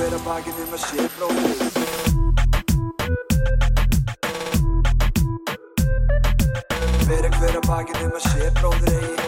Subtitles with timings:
[0.00, 1.58] hver að bakið um að sé bróðir
[7.04, 9.19] Bera hver að bakið um að sé bróðir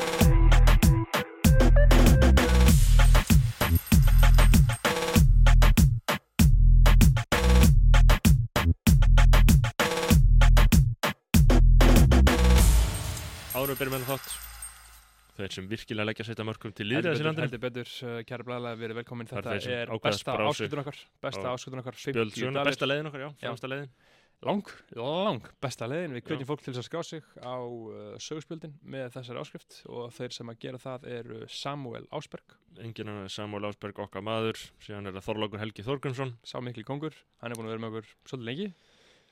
[15.43, 17.61] Þeir sem virkilega leggja að setja mörgum til líðræðis í Heldur landinu.
[17.67, 20.69] betur, uh, kæra blæðilega, við erum velkomin Þetta er besta spara á sig.
[20.69, 21.53] áskutun okkar Besta Já.
[21.57, 22.71] áskutun okkar, Spjöld 50 söguna, dalir.
[22.71, 23.91] besta leiðin okkar, já, fremsta leiðin.
[24.43, 24.67] Lang,
[24.99, 26.15] lang besta leiðin.
[26.17, 26.27] Við Já.
[26.29, 30.33] kveitjum fólk til þess að skrá sig á uh, sögspjöldin með þessari áskrift og þeir
[30.35, 32.57] sem að gera það eru Samuel Ásberg.
[32.83, 34.59] Enginn annar en Samuel Ásberg okkar maður.
[34.83, 36.35] Síðan er það Þorlákur Helgi Þorgrímsson.
[36.43, 38.73] Sá mikli kongur, hann er búin að vera með okkur svolítið lengi.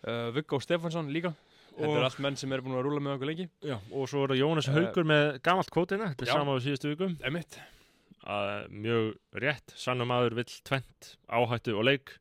[0.06, 1.34] Uh, Viggo Stefansson líka
[1.80, 3.48] Þetta eru allt menn sem eru búin að rúla með okkur lengi.
[3.66, 6.36] Já, og svo er það Jónas Eh, Haugur með gamalt kvótina Þetta er já.
[6.38, 7.60] sama á síðustu vikum Emitt,
[8.24, 12.16] að Mjög rétt, sannum maður vill tvent Áhættu og leik.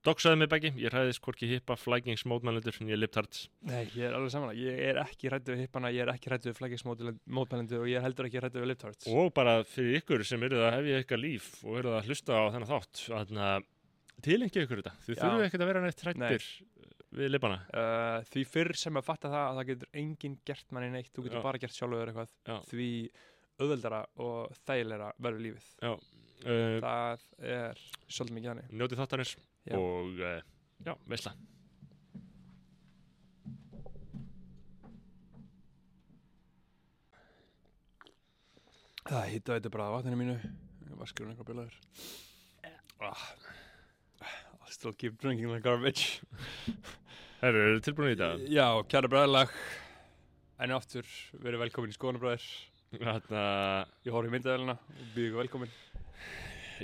[0.00, 4.06] Doksaði mig beggi, ég hræðist hvorki hippa Flækings mótmælendur, en ég er liptards nei, ég
[4.08, 7.76] er alveg saman Ég er ekki hrættu við hippana, ég er ekki hrættu við flækismótmælendu
[7.82, 10.72] og ég er heldur ekki hrættu við liptards Og bara fyrir ykkur sem eru að
[10.78, 13.68] hefja ykkar líf Og eru að hlusta á þennan þátt Þannig að
[14.24, 14.94] tilengja ykkur þetta.
[15.04, 16.48] Þið þurfum ekkert að vera neitt hrættir
[17.10, 20.90] Við lippana Uh, því fyrr sem að fatta það að það getur enginn gert manni
[20.94, 21.44] neitt, þú getur Já.
[21.48, 22.56] bara gert sjálfur eitthvað, Já.
[22.70, 22.88] því
[23.60, 25.66] auðveldara og þægilegra verður lífið.
[25.90, 25.96] uh,
[26.86, 28.70] Það er svolítið mikið þannig.
[28.80, 29.32] Njótið þáttanir
[29.70, 29.76] Já.
[29.80, 30.36] Og uh,
[30.86, 31.34] já, veistla
[39.10, 40.34] Það hitta þetta bara að vatninu mínu,
[41.00, 41.78] vaskurinn eitthvað bjölaður.
[43.00, 43.22] Ah.
[44.60, 46.20] I'll still keep drinking the garbage.
[47.40, 48.48] Herru, eru þið tilbúin í þetta?
[48.52, 49.52] Já, kæra bræðilag,
[50.60, 51.06] enn aftur
[51.40, 52.48] verið velkomin í skoðanabræðir.
[53.00, 53.42] Þarna,
[54.04, 55.74] Ég horf í myndaðelina og býð ykkur velkomin.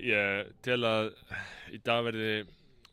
[0.07, 1.09] ég tel að
[1.75, 2.31] í dag verði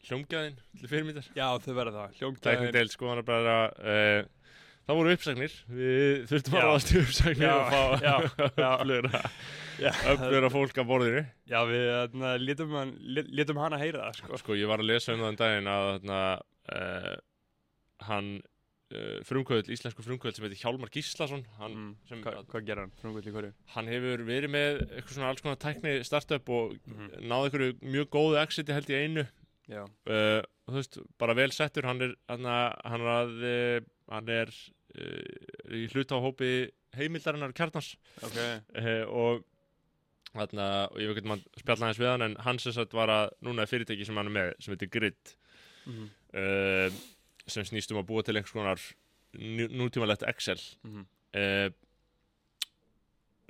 [0.08, 2.16] hljómgæðin til fyrirmyndar Já, þau verða það.
[2.20, 2.72] Hljómgæðin.
[2.76, 4.24] del skoðanar bara uh,
[4.84, 8.16] Það voru uppsagnir Við þurftum að ráðast í uppsagnir Já, og já,
[8.58, 9.22] já.
[9.84, 11.22] Já, öflugra fólk að borðinu
[11.54, 14.42] Já, við þarna, létum, hann, lét- létum hana heyra það, sko.
[14.42, 17.14] Sko, ég var að lesa um það um daginn að uh,
[18.08, 18.28] hann
[18.94, 21.96] uh, frumkvöld, íslensku frumkvöld sem heitir Hjálmar Gíslason hann, Mm.
[22.10, 22.92] sem, Hva, hvað gerir hann?
[23.02, 23.54] Frumkvöld í hverju?
[23.76, 27.10] hann hefur verið með eitthvað svona alls konar tækni startup og Mhm.
[27.28, 29.26] náði einhverju mjög góðu exiti held í einu
[29.74, 33.80] uh, þú veist, bara vel settur hann er, hann, hann er, að, uh,
[34.12, 34.52] hann er
[35.00, 36.52] uh, í hluta á hópi
[36.94, 38.38] heimildarinnar kjarnars Ok.
[38.78, 39.44] uh, og
[40.34, 43.08] þarna, og ég veit ekki maður spjalla hans við hann en hann sem sagt var
[43.14, 45.36] að, núna er fyrirtæki sem hann er með sem heitir Grid
[45.86, 46.90] Mm uh,
[47.48, 48.80] sem snýst um að búa til einhvers konar
[49.34, 51.06] nú, nútímalegt Excel -hmm.
[51.36, 51.70] uh,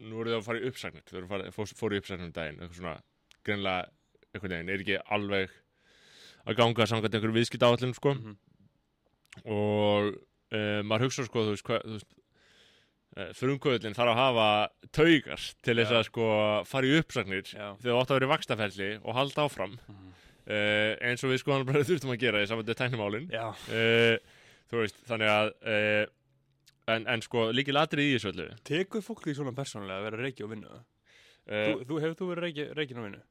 [0.04, 2.60] nú eru þau að fara í uppsagnir að fara, fór, fóru í uppsagnir um daginn
[2.60, 2.96] eitthvað svona,
[3.44, 3.90] greinlega
[4.34, 5.50] einhvern veginn, er ekki alveg
[6.48, 8.14] að ganga samkvæmt einhverju viðskipt áallin sko.
[8.14, 8.36] Mhm.
[9.46, 10.14] og
[10.54, 12.12] uh, maður hugsa sko, þú veist, hvað, þú veist
[13.18, 14.50] uh, frumkvöðlinn þarf að hafa
[14.92, 16.28] taugar til þess að sko
[16.70, 17.74] fara í uppsagnir Já.
[17.82, 20.12] þegar þú átt að vera í vakstaferli og halda áfram Mhm.
[20.48, 23.46] Uh, eins og við sko hann bara þurftum að gera í samvæntið tæknumálin Já.
[23.52, 24.40] uh,
[24.72, 26.02] þú veist, þannig að uh,
[26.96, 30.24] en, en sko líkil atrið í þessu öllu Tekur fólk því svona persónulega að vera
[30.26, 30.82] reiki og vinna?
[31.44, 33.24] Þú, þú hefur þú verið reiki, reikin og vinnu?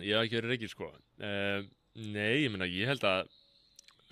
[0.00, 0.86] ég hef ekki verið reykir sko
[1.20, 3.26] nei, ég meina, ég held að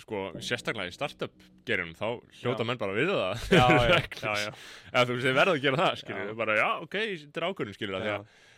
[0.02, 1.32] sko, sérstaklega í startup
[1.68, 2.06] gerum þá
[2.42, 2.68] hljóta Já.
[2.68, 4.52] menn bara við það Já, já, já, já.
[4.92, 6.34] eða þú veist, þið verða að gera það, skilur Já.
[6.42, 8.10] bara, já, ok, þetta er ákvörðin, skilur það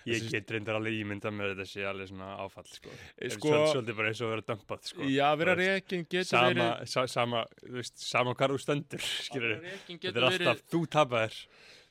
[0.06, 2.90] Ég get reyndar alveg ímyndað með þetta sé alveg svona áfall, sko.
[3.18, 5.02] Eh, sko Svolítið bara eins og vera dömpað, sko.
[5.08, 10.12] já, vera reygin getur Sama, verið sa, sama, þú veist, sama hvar Vera rekinn Þetta
[10.18, 11.38] er verið alltaf, þú tapaðir.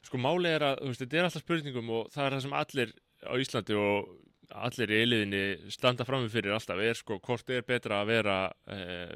[0.03, 2.53] sko, máli er að, þú veist, þetta er alltaf spurningum og það er það sem
[2.59, 4.19] allir á Íslandi og
[4.53, 8.37] allir í eiliðinni standa frammi fyrir alltaf, er sko, hvort er betra að vera
[8.69, 9.15] eh,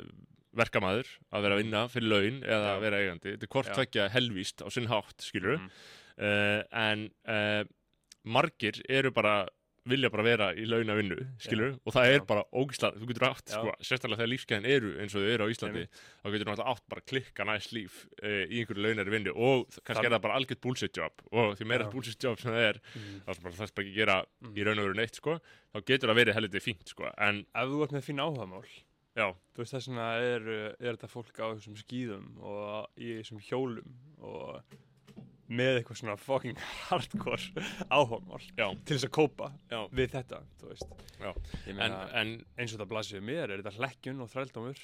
[0.58, 4.08] verkamaður, að vera að vinna fyrir laun eða að vera eigandi, þetta er hvort tvekja
[4.16, 5.70] helvíst á sinn hátt, skilur Mhm.
[6.18, 7.64] uh, en uh,
[8.28, 9.46] margir eru bara
[9.88, 12.24] vilja bara vera í launa vinnu, skilur og það er Já.
[12.28, 13.56] bara ógislega, þú getur átt Já.
[13.56, 16.02] sko, sérstaklega þegar lífskeiðin eru eins og þau eru á Íslandi Einmitt.
[16.20, 19.94] þá getur náttúrulega átt bara klikka næst líf uh, í einhverju launari vinnu og kannski
[20.02, 21.92] Þar- er það bara algjört bullshit job og því meira Já.
[21.96, 23.22] bullshit job sem það er Mm.
[23.24, 24.52] þá bara þess bara ekki gera Mm.
[24.60, 25.38] í raun og veru neitt sko,
[25.72, 28.68] þá getur það verið helviti fínt sko, en Ef þú ert með fín áhugamál,
[29.16, 30.52] já, þú veist þess vegna er,
[30.84, 34.62] er þetta fólk á þessum skýðum og í þessum hjólum og
[35.48, 40.42] með eitthvað svona fucking hardcore áhugamál já, til þess að kópa já, við þetta,
[41.74, 44.84] en, en eins og það blasir við mér er þetta hlekkjun og þrældómur?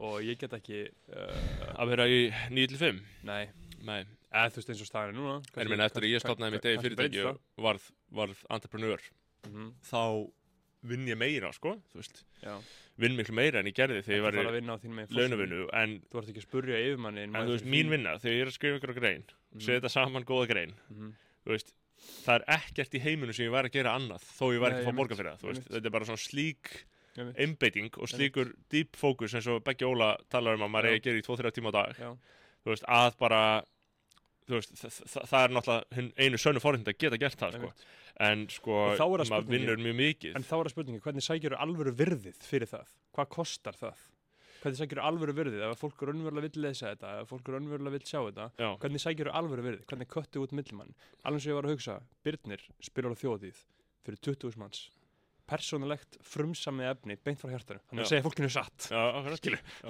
[0.00, 2.20] Og ég get ekki, uh, að vera í
[2.56, 3.42] 9-5 nei,
[3.84, 4.00] nei,
[4.30, 5.38] eða þú veist eins og staðan er núna.
[5.60, 9.10] en minn eftir að ég stofnaði mitt eigi fyrirtæki og varð, varð entreprenör
[9.48, 10.28] Mm þá
[10.82, 11.74] vinn ég meira, sko,
[13.00, 14.42] vinn miklu meira en ég gerði þegar ég var í
[15.20, 18.40] launavinnu, en, Þú ert ekki að spurja yfirmanni en þú veist, mín vinna, þegar ég
[18.46, 19.60] er að skrifa ykkur á grein, Mhm.
[19.66, 20.72] setja saman góða grein,
[21.44, 21.74] þú veist,
[22.24, 24.84] það er ekkert í heiminu sem ég var að gera annað, þó ég var ekki
[24.84, 26.84] að fá borga fyrir það, þetta er bara svona slík
[27.36, 31.04] einbeiting og slíkur deep focus eins og Beggi Óla talar um að maður eigi að
[31.04, 31.96] gera í 2-3 tíma á dag,
[32.64, 33.62] veist, að bara,
[34.58, 37.72] veist, þa- þa- það er náttúrulega einu sönnu forhind að geta gert það, sko,
[38.20, 41.92] en sko, það maður vinnur mjög mikið, En þá er það spurningi, hvernig sækjur alvöru
[41.96, 42.86] virðið fyrir það?
[43.16, 44.06] Hvað kostar það?
[44.60, 45.62] Hvernig sækjur alvöru virðið?
[45.70, 48.68] Ef fólk er raunverulega vill lesa þetta, ef fólk er raunverulega vill sjá þetta, já,
[48.82, 49.84] hvernig sækjur alvöru virðið?
[49.88, 50.94] Hvernig köttu út millimann?
[51.24, 53.62] Alveg sem ég var að hugsa, Birnir spyrir á þjóðið
[54.04, 54.82] fyrir 20.000 manns.
[55.50, 57.80] Persónulegt frumsamið efni, beint frá hjartanu.
[57.90, 58.10] Hann er að Já.
[58.12, 58.84] segja fólkinu satt.
[58.92, 59.00] já,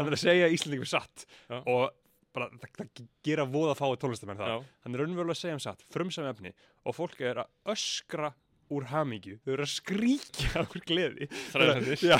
[0.07, 1.27] er að segja Íslandingum satt.
[1.51, 1.59] Já.
[1.69, 1.91] Og
[2.37, 4.69] bara, það, það gera voða fáið tónlistamenn það.
[4.85, 6.53] Hann er raunverulega að segja um satt, frumsamið efni
[6.87, 8.33] og fólk er að öskra
[8.71, 9.39] úr hamingju.
[9.43, 11.27] Þau eru að skríkja úr gleði.
[11.51, 12.19] þræðandir, Já,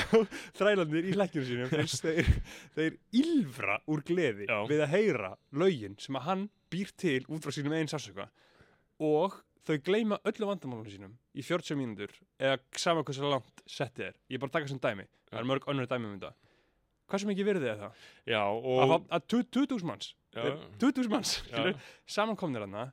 [0.59, 1.71] þrælandir í hlækjum sínum
[2.03, 2.33] þeir,
[2.75, 4.57] þeir, ylfra úr gleði Já.
[4.67, 5.31] við að heyra
[5.63, 8.27] lögin sem að hann býr til út frá sínum einn sársöka
[9.01, 14.15] og þau gleyma öllu vandamálunum sínum í 40 mínútur eða sama hversu langt settið er
[14.31, 16.50] ég er bara að taka sem dæmi, það er mörg önnur dæmi um þetta
[17.11, 18.07] hversu mikið virðið er það?
[18.31, 20.13] já, að, og, að 20.000 manns.
[20.31, 20.47] Já,
[20.79, 21.35] 20.000 manns,
[22.07, 22.89] samankomnir hana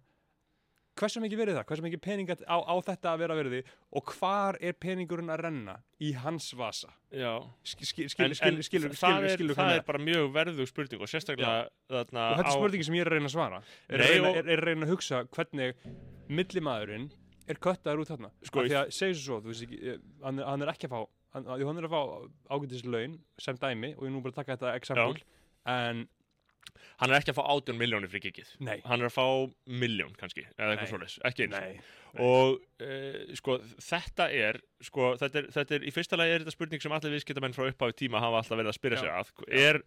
[0.99, 3.61] hversu mikið verið það, hversu mikið pening á, á þetta að vera verði
[3.99, 5.76] og hvar er peningurinn að renna?
[6.03, 6.91] Í hans vasa.
[7.15, 7.32] Já,
[7.67, 11.69] skilur, skilur, skilur, skilur, það skilur, er, það er bara mjög verðug spurning og sérstaklega
[11.91, 13.62] þarna og þetta er á- spurningi sem ég er að reyna að svara.
[13.88, 15.87] Er, að reyna, að reyna að hugsa hvernig
[16.29, 17.09] millimaðurinn
[17.49, 18.32] er köttaður út þarna?
[18.44, 21.00] Sko, því að segja svo, þú veist ekki eh, hann, hann er ekki að fá
[21.34, 22.02] jú, hann er að fá
[22.54, 25.26] ágætis laun sem dæmi og ég er nú bara að taka þetta example.
[25.69, 26.06] En
[26.98, 28.50] hann er ekki að fá 18 miljónir fyrir gigið.
[28.64, 29.26] Nei, hann er að fá
[29.70, 31.80] miljón kannski eða eitthvað svoleiðis, ekki eins nei,
[32.25, 36.56] og uh, sko þetta er sko þetta er, þetta er í fyrsta lagi er þetta
[36.56, 39.32] spurning sem allir viðskiptamenn frá upphafi tíma hafa alltaf verið að spyrja sig að.
[39.48, 39.80] Er,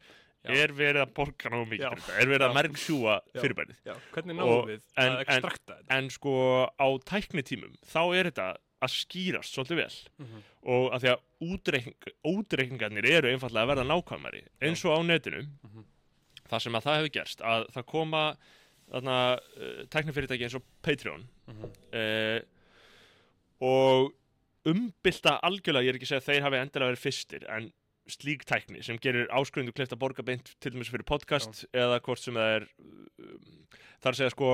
[0.61, 2.17] er verið að borga náðu mikið fyrir þetta?
[2.21, 3.81] Er verið að mergsjúa fyrirbærið?
[4.15, 5.97] Hvernig náum við að ekstrakta þetta?
[5.97, 6.35] en sko
[6.65, 8.47] á tæknitímum þá er þetta
[8.81, 9.95] að skýrast svolítið vel
[10.25, 10.43] Mhm.
[10.63, 11.95] og að því að útreikning,
[12.25, 15.83] útreikningarnir eru einfallega að verða nákvæmari eins og á netinu Mhm.
[16.49, 18.23] það sem að það hefur gerst að það koma
[18.91, 21.63] þarna uh, tæknifyrirtæki eins og Patreon Mhm.
[21.93, 22.41] uh,
[23.61, 24.11] og
[24.65, 27.71] umbylta algjörlega, ég er ekki að segja að þeir hafi endilega verið fyrstir en
[28.11, 32.19] slík tækni sem gerir áskrundu kleift að borga beint til dæmis fyrir podcast eða hvort
[32.19, 32.67] sem það er
[33.21, 33.67] um,
[34.03, 34.49] þar segja sko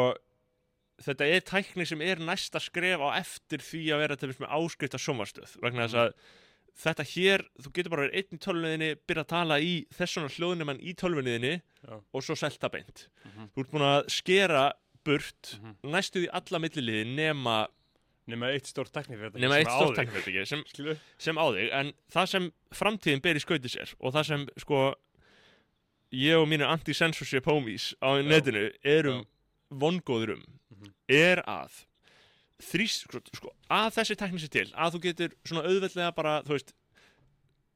[1.05, 4.53] þetta er tækni sem er næsta skref á eftir því að vera til dæmis með
[4.57, 6.13] áskrift af sjónvarstöð vegna þess að
[6.77, 10.81] þetta hér, þú getur bara verið einn í tölvunniðinni byrja að tala í þessuna hljóðnumann
[10.81, 11.55] í tölvunniðinni
[12.13, 13.49] og svo selta beint Mhm.
[13.55, 14.65] þú ert búin að skera
[15.03, 15.75] burt Mhm.
[15.83, 17.67] næstu því alla milliliði nema,
[18.27, 19.95] nema eitt stórt tæknifyrirtæki nema eitt þig.
[19.95, 20.63] tæknifyrirtæki sem,
[21.17, 24.94] sem á þig en það sem framtíðin ber í skauti sér og það sem sko
[26.13, 29.25] ég og mínir anti-censorship homies á netinu erum
[29.73, 30.44] vongóður um
[30.77, 30.94] Mhm.
[31.09, 31.83] er að
[32.62, 36.56] þrýs, sko, sko, að þessi tækni sér til að þú getur svona auðveldlega bara þú
[36.57, 36.74] veist,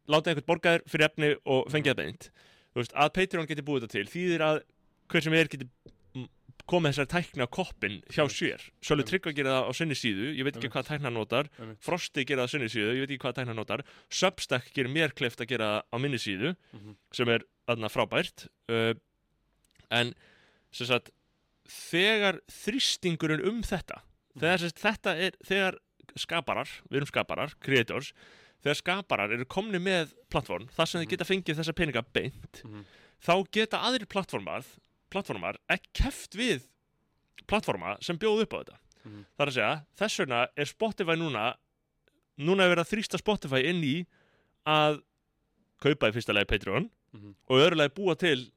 [0.09, 2.29] láta einhvern borgaður fyrir efni og fengið það beint
[2.73, 4.61] þú veist, að Patreon geti búið þetta til þýðir að
[5.11, 5.67] hver sem er geti
[6.15, 6.27] mm,
[6.71, 9.03] komið þessari tækni á koppin hjá sér Sjölu.
[9.05, 11.49] Tryggva gera það á sinni síðu ég veit ekki hvað tækni hann notar.
[11.83, 14.89] Frosti gera það á sinni síðu, ég veit ekki hvað tækni hann notar Substack gerir
[14.93, 16.95] mér kleift að gera það á minni síðu Mhm.
[17.11, 18.93] sem er aðna frábært uh,
[19.91, 20.13] en
[20.71, 21.11] sem sagt
[21.71, 24.01] þegar þrýstingurinn um þetta
[24.39, 25.77] þegar sagt, þetta er þegar
[26.19, 28.11] skaparar, við erum skaparar, creators
[28.63, 31.05] þegar skaparar eru komni með plattform, þar sem Mhm.
[31.05, 32.85] þeir geta fengið þessa peninga beint, Mhm.
[33.23, 34.63] þá geta aðrir plattformar,
[35.09, 36.67] plattformar ekki keft við
[37.47, 39.25] plattforma sem bjóð upp á þetta Mhm.
[39.37, 41.55] þar að segja, þess vegna er Spotify núna
[42.39, 44.05] núna er verið að þrýsta Spotify inn í
[44.65, 45.01] að
[45.81, 47.35] kaupa í fyrsta lagi Patreon Mhm.
[47.49, 48.51] og öðru lagi búa til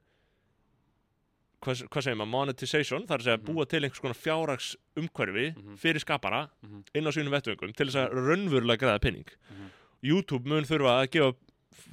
[1.65, 3.47] hvað, hvað segir maður, monetization þar að segja Mhm.
[3.49, 5.77] búa til einhvers konar fjárrags umhverfi Mhm.
[5.81, 6.85] fyrir skapara Mhm.
[6.95, 9.71] inn á sínum vettvöngum til þess að raunverulega græða penning Mhm.
[10.03, 11.35] YouTube mun þurfa að gefa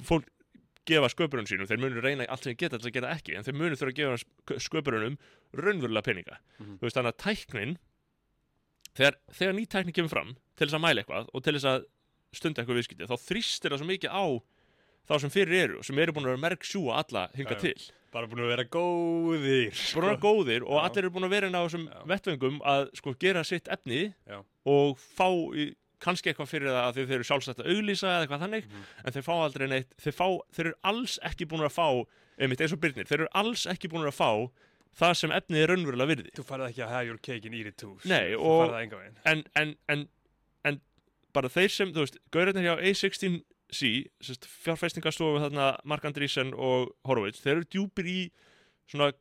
[0.04, 0.24] fólk
[0.84, 3.54] gefa sköpurinn sínum, þeir munu reyna allt sem geta til að geta ekki, en þeir
[3.54, 5.16] munu þurfa að gefa sk- sköpurunum
[5.54, 6.78] raunverulega peninga Mhm.
[6.78, 7.76] þú veist þannig að tæknin
[8.96, 11.84] þegar, þegar ný tæknin kemur fram til þess að mæla eitthvað og til þess að
[12.34, 14.24] stunda eitthvað viðskipti, þá þrýstir það svo mikið á
[15.08, 17.74] þá sem fyrir eru og sem eru búin að vera merk sjúa alla hinga til
[18.12, 20.82] bara búin að vera góðir búin að vera góðir og Já.
[20.86, 22.00] allir eru búin að vera inn á þessum Já.
[22.12, 24.42] vettvöngum að sko gera sitt efni Já.
[24.68, 25.70] og fá í,
[26.02, 28.82] kannski eitthvað fyrir það að þeir eru sjálfsagt að auglýsa eða eitthvað þannig Mhm.
[29.06, 31.88] en þeir fá aldrei neitt þeir, fá, þeir eru alls ekki búin að fá
[32.38, 34.50] einmitt eins og Byrnir, þeir eru alls ekki búin að fá
[34.98, 37.66] það sem efnið er raunverulega virði þú farið ekki að have your cake and eat
[37.66, 38.74] it too Nei, og-
[39.24, 40.08] en, en, en,
[40.64, 40.80] en
[41.32, 43.42] bara þeir sem, þú veist, gaurarnir hjá A16C
[43.72, 48.18] sérst, fjárfestingastofu þarna Mark Andreessen og Horowitz þeir eru djúpir í
[48.90, 49.12] svona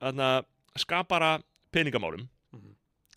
[0.00, 0.44] þarna,
[0.78, 1.42] skapara
[1.72, 2.74] peningamálum Mhm.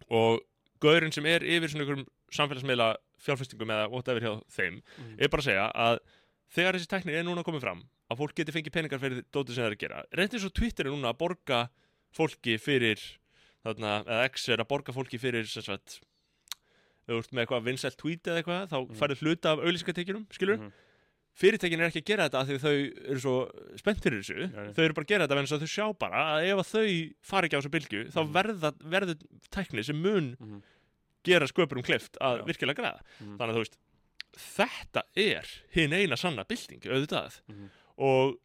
[0.09, 0.41] og
[0.81, 5.15] gaurinn sem er yfir svona einhverjum samfélagsmiðla fjárfestingum eða whatever hjá þeim Mhm.
[5.19, 5.99] er bara að segja að
[6.53, 9.63] þegar þessi tækni er núna komið fram að fólk geti fengið peningar fyrir dótið sem
[9.63, 11.69] það er að gera reyndi svo Twitter er núna að borga
[12.13, 12.99] fólki fyrir
[13.65, 16.01] þarna, eða X er að borga fólki fyrir ef
[17.07, 18.95] þú ert með eitthvað vinsælt tweet eða eitthvað þá Mhm.
[18.99, 20.71] færðu hluta af auðlýsingatekjunum skilur, Mhm.
[21.35, 23.35] fyrirtækin er ekki að gera þetta af því þau eru svo
[23.77, 24.73] spennt fyrir þessu Nei.
[24.73, 26.71] þau eru bara að gera þetta vegna þess að þau sjá bara að ef að
[26.73, 28.33] þau fara ekki á þessu bylgju þá Mhm.
[28.33, 29.15] verða, verður
[29.51, 30.61] tækni sem mun Mhm.
[31.23, 32.45] gera sköpurum klift að Já.
[32.45, 33.37] virkilega græða Mhm.
[33.37, 33.77] þannig að þú veist
[34.37, 37.69] þetta er hinn eina sanna bylting auðvitað Mhm.
[37.97, 38.37] og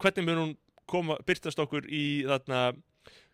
[0.00, 0.56] hvernig mun hún
[0.86, 2.76] koma, byrtast okkur í þarna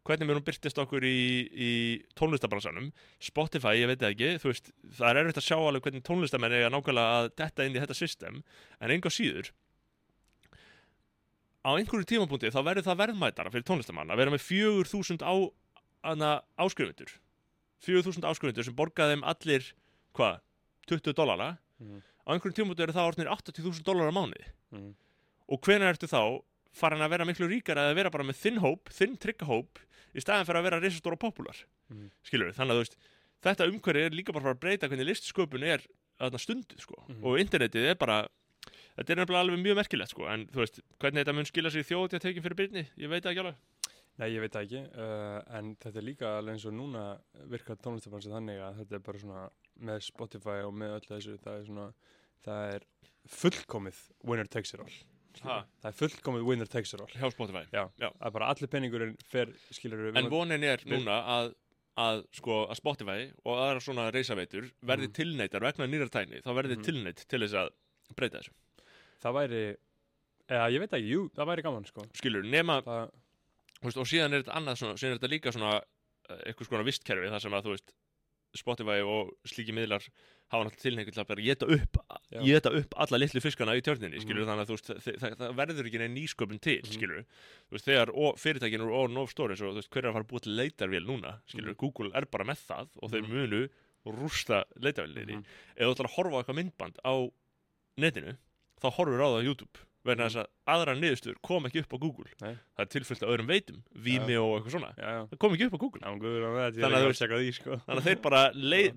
[0.02, 1.18] hvernig mun hún byrtast okkur í,
[1.52, 1.70] í
[2.18, 2.88] tónlistabransanum
[3.22, 6.70] Spotify, ég veit ekki þú veist, það er erfitt að sjá alveg hvernig tónlistamenn eiga
[6.74, 8.40] nákvæmlega að detta inn í þetta system
[8.80, 9.52] en enga síður
[11.62, 15.34] á einhverju tímapunkti þá verður það verðmætara fyrir tónlistamann að vera með 4000 á,
[16.58, 17.12] áskrifundur
[17.86, 19.68] 4000 áskrifundur sem borgaði þeim allir
[20.18, 20.40] hvað,
[20.90, 22.02] 20 dólara Mhm.
[22.26, 24.44] á einhverjum tímapunkti eru það orðnir 80.000 dólar á mánuði
[24.74, 24.94] Mhm.
[25.48, 26.42] og hvenær ertu þá
[26.72, 29.78] farin að vera miklu ríkar að vera bara með þinn hóp, þinn tryggahóp
[30.16, 31.56] í staðan fyrir að vera risastóra popular
[31.92, 32.10] Mhm.
[32.24, 32.96] skilur þannig að þú veist
[33.42, 35.82] þetta umhverfi er líka bara að að breyta hvernig listsköpun er
[36.20, 37.24] þarna stundu sko Mhm.
[37.24, 38.28] og internetið er bara
[38.96, 41.84] þetta er nefnilega alveg mjög merkilegt sko en þú veist, hvernig þetta mun skila sig
[41.84, 43.56] í þjóðatja tekin fyrir byrni, ég veit ekki alveg
[44.18, 48.28] Nei, ég veit ekki, uh, en þetta er líka alveg eins og núna virkar tónlistabansi
[48.28, 49.50] þannig að þetta er bara svona
[49.80, 51.86] með Spotify og með öllu þessu, það er svona,
[52.44, 52.80] það er
[53.26, 54.92] fullkomið winner takes it all.
[55.40, 57.06] Ha, Það er fullkomið winner takes it all.
[57.08, 58.10] hjá Spotify Já, Já.
[58.32, 61.54] bara allir peningurinn fer, skilur en vonin er núna að
[61.98, 65.12] að sko að Spotify og aðra svona reysaveitur verði Mhm.
[65.12, 66.82] tilneitar vegna nýrar tækni, þá verði Mhm.
[66.84, 67.70] tilneitt til þess að
[68.16, 68.50] breyta þessu,
[69.22, 69.76] Það væri,
[70.48, 72.02] eða ég veit ekki, jú, það væri gaman, sko.
[72.14, 73.10] skilur, nema Það,
[73.82, 75.82] veist, og síðan er þetta annað svona, síðan er þetta líka svona
[76.30, 77.92] eh, eitthvað svona vistkerfi þar sem að þú veist
[78.54, 80.04] Spotify og slíki miðlar
[80.52, 81.96] hafa náttúrulega tilhengi til að bara geta upp
[82.44, 84.90] geta upp alla litlu fiskana í tjörninni skilur þannig að veist,
[85.22, 86.92] það, það, verður ekki neinn nýsköpun til Mhm.
[86.92, 90.10] skilur þú veist, þegar og, fyrirtækin eru orðin of stóri svo, þú veist, hver er
[90.10, 91.78] að fara búa til leitarvél núna skilur, Mhm.
[91.78, 93.32] Google er bara með það og þeir Mhm.
[93.32, 93.68] munu
[94.06, 95.44] rústa leitarvélinni Mhm.
[95.76, 97.14] ef þú ætlar að horfa eitthvað myndband á
[97.96, 98.36] netinu
[98.82, 101.98] þá horfur á það á YouTube vegna þess að aðra niðurstöður kom ekki upp á
[102.02, 102.54] Google Nei.
[102.74, 105.20] það er tilfyllt af öðrum veitum Vimeo og eitthvað svona já, já.
[105.32, 106.02] það kom ekki upp á Google
[106.82, 107.04] Þannig að
[107.58, 107.78] sko.
[107.86, 108.40] þannig að þeir bara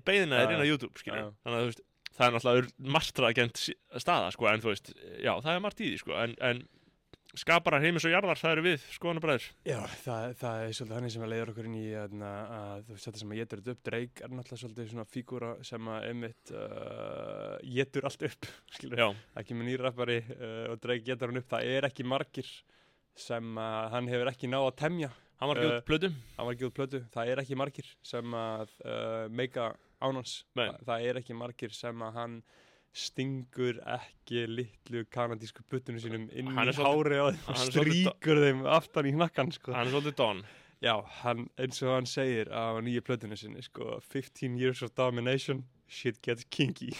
[0.06, 0.70] beina þér inn á.
[0.70, 1.04] YouTube
[1.44, 1.84] þannig að þú veist
[2.16, 3.62] það er náttúrulega marstraðgent
[4.00, 6.62] staða sko, en þú veist, já það er margt í því sko, en, en
[7.36, 11.24] skaparar heimis og jarðar það eru við skoðanabræður Já, það, það er svolítið hann sem
[11.26, 13.82] að leiður okkur inn í að, að þú veist þetta sem að getur þetta upp
[13.90, 19.08] Drake er náttúrulega svolítið svona fígúra sem að einmitt uh, getur allt upp skilur, já,
[19.42, 22.50] ekki með nýrappari uh, og Drake getur hann upp, það er ekki margir
[23.16, 26.08] sem að hann hefur ekki náð að temja hann var Eh, út plötu.
[26.38, 30.66] hann var út plötu, það er ekki margir sem að uh, meika ánans Nei.
[30.70, 32.38] Þa, það er ekki margir sem að hann
[32.96, 39.10] stingur ekki litlu kanadísku buttunum sínum inn í er hári og er stríkur þeim aftan
[39.10, 39.74] í hnakkan sko.
[39.76, 40.46] hann er svolítið don
[40.84, 45.62] Já, hann, eins og hann segir á nýju plötunni sinni, sko, 15 years of domination,
[45.88, 46.90] shit gets kinky.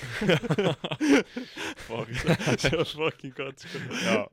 [1.84, 2.08] Fuck.
[2.64, 3.82] Svo fucking gott, sko.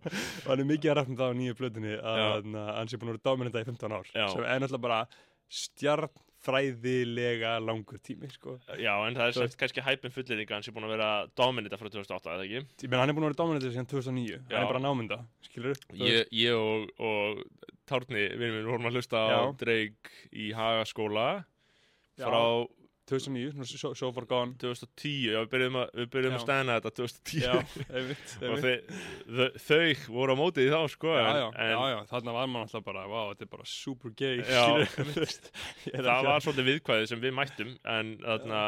[0.08, 3.17] Og hann er mikið að rafna það á nýju plötunni að hann, sé búin að
[3.17, 4.13] vera dominanta í 15 ár.
[4.15, 4.27] Já.
[4.32, 5.01] Sem er náttúrulega bara
[6.43, 8.57] stjarnfræðilega langur tími, sko.
[8.77, 11.89] já, en það er sagt kannski hæpin fulleringa hans er búin að vera dominita frá
[11.89, 14.27] 2008, eða ekki Ég menn, hann er búin að vera dominanta síðan 2009.
[14.27, 14.57] Já.
[14.57, 15.79] Hann er bara námynda, skilur?
[15.93, 17.43] ég, ég og, og
[17.88, 19.41] Tárni, vinnum minn, vorum að hlusta á.
[19.59, 21.27] Drake í Hagaskóla
[22.19, 22.27] Já.
[23.03, 24.53] Frá 2009, svona so, so far gone.
[24.62, 26.45] 2010, já, við byrjuðum að, við byrjuðum að Já.
[26.45, 27.55] stæna þetta 2010 Já,
[28.00, 28.93] einmitt, einmitt.
[29.27, 32.48] þau, þau, voru á mótið í þá sko Já, já, en já, já, þarna var
[32.53, 34.63] maður alltaf bara, wow, þetta er bara super gay, Já.
[35.19, 35.51] veist.
[35.91, 38.62] Það að- var svolítið viðkvæðið sem við mættum en, þarna,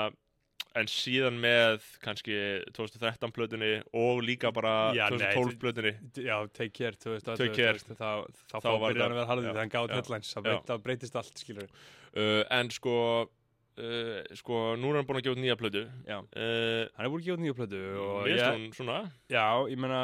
[0.75, 2.35] en síðan með kannski
[2.75, 5.95] 2013 plötunni og líka bara Já, nei, 2012 þú- plötunni
[6.27, 7.79] Já, take care, þú veist, Take care.
[7.95, 10.35] Þá var byrjar það- hann að vera já, þegar hann gáði headlines,
[10.67, 12.97] þá breytist allt, skilur uh, en sko
[13.81, 15.85] uh, sko, nú er hann búin að gefa út nýja plötu.
[16.07, 18.99] Já, uh, hann er búin að gefa út nýju plötu og mér ég, svona?
[19.31, 20.03] Já, ég meina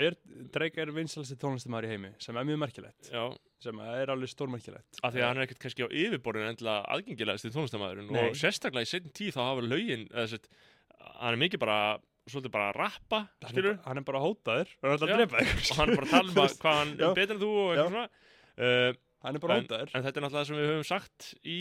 [0.00, 0.16] er,
[0.54, 3.24] Drake er vinsalasti tónlistamæður í heimi sem er mjög merkilegt, já,
[3.62, 5.00] sem er alveg stórmerkilegt.
[5.02, 8.88] Af því að hann er ekkert kannski á yfirborðinu endilega aðgengilegast í tónlistamæðurinn og sérstaklega
[8.88, 10.48] í setjum tíð þá hafa lögin eða sett,
[11.18, 11.80] hann er mikið bara
[12.30, 15.14] svolítið bara að rappa, hann hann er bara hótaður og hann er alltaf Já.
[15.14, 15.62] að drepa þig.
[15.66, 18.98] Og hann er bara að tala um að hvað hann er betur en þú uh,
[19.24, 19.94] hann er bara hótaður.
[19.94, 21.60] en þetta er náttúrulega sem við höfum sagt í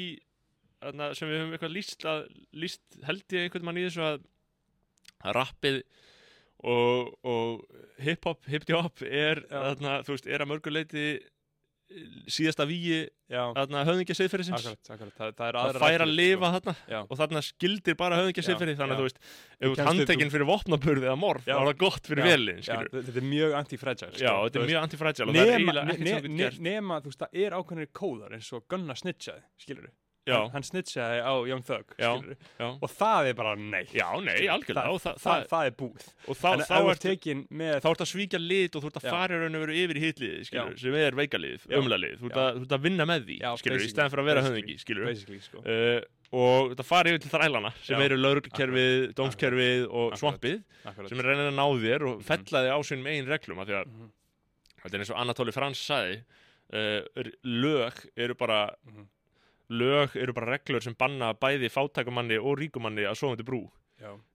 [1.18, 2.22] sem við höfum eitthvað líst, að,
[2.56, 4.22] líst held ég einhvern mann í þessu að
[5.36, 5.82] rappið
[6.64, 7.66] og, og
[8.04, 11.06] hip-hop, hip-hop er, þarna, þú er að mörguleiti
[12.30, 16.74] síðasta víi þarna höfðingja akkurat Það, það það fær að lifa þarna.
[16.78, 16.92] Sko.
[16.94, 19.22] Já, og þarna skildir bara höfðingja Já, siðferði þannig að þú veist,
[19.58, 21.56] ef þú handtekinn fyrir vopnaburði eða morð, Já.
[21.56, 24.70] þá er það gott fyrir velin, þetta er mjög anti-fragile Já, sko, þetta þú er
[24.70, 25.30] mjög antifragile
[26.70, 29.94] nema, þú þú veist, það er ákveðnir kóðar eins og Gunna snitchaði, skilur Já,
[30.28, 32.12] hann, hann snitchaði á Young Thug, Já,
[32.60, 32.68] já.
[32.82, 33.86] og það er bara nei.
[33.96, 34.92] Já, nei, algjörlega.
[34.94, 36.06] Og það, það, það, það, það er búið.
[36.28, 37.06] Og þá, þá, ert
[37.84, 40.04] þá ertu að svíkja lit og þú ert að fara raun og veru yfir í
[40.54, 40.64] Já.
[40.78, 43.90] sem er veikalið, umlalið, þú ert að, þú ert að vinna með því, skilur, í
[43.90, 45.64] stæðan fyrir að vera höfðingi, skilur sko.
[45.66, 48.06] uh, og þetta fara yfir til þrælana sem Já.
[48.06, 50.60] eru laurugkerfið, dómskerfið og svampið
[51.10, 52.26] sem er reynið að ná þér og Mhm.
[52.30, 54.12] fella þig á sínum eigin reglum af því að Mhm.
[54.84, 56.20] þetta er eins og Anatoli Frans sagði
[56.70, 57.02] uh,
[57.44, 59.08] lög eru bara Mhm.
[59.70, 63.62] Lög eru bara reglur sem banna bæði fátækumanni og ríkumanni að sofa undir brú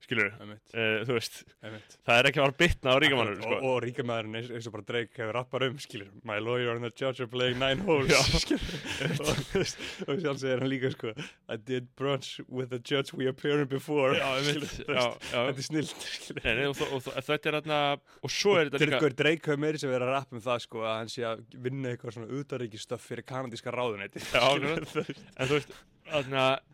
[0.05, 1.95] skilur, uh, þú veist einmitt.
[2.05, 3.57] það er ekki að bitna á ríkumannu Akkurat, sko.
[3.57, 6.85] og, og ríkamæðurinn eins, eins og bara Drake hefur rappar um skilur, my lawyer and
[6.85, 11.15] the judge are playing nine holes og þú veist, og sjálf segir hann líka sko
[11.15, 15.97] I did brunch with the judge we appeared before þetta er snilt
[16.43, 17.81] þetta er þarna
[18.21, 20.85] og svo er þetta líka Drake, hefur meiri sem verið að rappa um það sko
[20.85, 25.27] að hann sé að vinna eitthvað svona utaríkistöf fyrir kanadíska veist.
[25.39, 25.77] en þú veist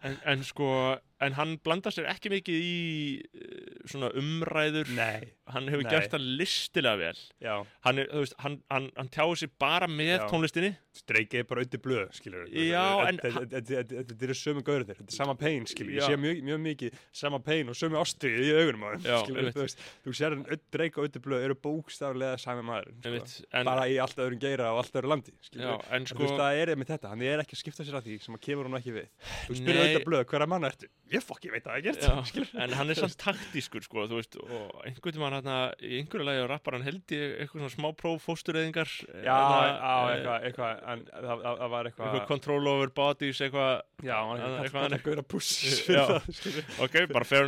[0.02, 0.70] en, en sko
[1.20, 2.76] en hann blandar sér ekki mikið í
[3.20, 5.90] eh, svona umræður Nei, hann hefur Nei.
[5.92, 8.08] gert það listilega vel já, hann, er,
[8.44, 10.24] hann, hann, hann tjáði sér bara með Já.
[10.32, 10.72] tónlistinni
[11.40, 12.06] er bara auðvitað blöð,
[13.06, 15.34] en hann- Þetta eru sömu þeir, þetta er sama
[15.90, 16.00] Já.
[16.00, 19.04] Ég sé mjög, mjög mikið sama pain og sömu ástrið í augunum.
[20.04, 20.42] Þú sér en
[20.74, 23.36] Drake og auðvitað blöð eru bókstaflega sami maður sko.
[23.52, 26.38] en, Bara í allt öðrum geira og allt öðru landi, já, en Þú sko veist,
[26.42, 28.70] það er með þetta, hann er ekki að skipta sér að því sem að kemur
[28.70, 30.88] hún ekki við Þú spyrir auðvitað blöð, hverja manna ertu?
[31.10, 34.36] Ég fokk, ég veit það ekki Já, en hann er samt taktískur sko, þú veist,
[34.40, 35.50] og einhvern tímann hann
[35.82, 38.92] í einhverju lagi á rappar hann held ég eitthvað svona smá próf fóstureyðingar
[39.26, 43.72] Já, já, eitthvað, eitthvað, en það, það, það var eitthvað eitthvað control over bodies eitthvað,
[44.06, 45.50] Já, hann er eitthvað að gauðra puss
[45.90, 46.04] Já.
[46.30, 46.70] skilur.
[46.86, 47.38] Ok, bara fair